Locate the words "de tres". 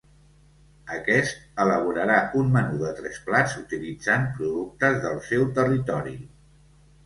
2.85-3.21